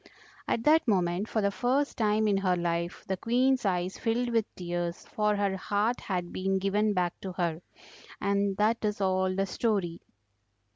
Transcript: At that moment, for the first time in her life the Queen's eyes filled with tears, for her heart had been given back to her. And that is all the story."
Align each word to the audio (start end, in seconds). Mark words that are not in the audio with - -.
At 0.47 0.63
that 0.63 0.87
moment, 0.87 1.29
for 1.29 1.43
the 1.43 1.51
first 1.51 1.95
time 1.95 2.27
in 2.27 2.37
her 2.37 2.55
life 2.55 3.05
the 3.07 3.17
Queen's 3.17 3.65
eyes 3.67 3.99
filled 3.99 4.29
with 4.31 4.45
tears, 4.55 5.05
for 5.05 5.35
her 5.35 5.55
heart 5.55 6.01
had 6.01 6.33
been 6.33 6.57
given 6.57 6.93
back 6.95 7.13
to 7.21 7.33
her. 7.33 7.61
And 8.19 8.57
that 8.57 8.83
is 8.83 8.99
all 8.99 9.35
the 9.35 9.45
story." 9.45 10.01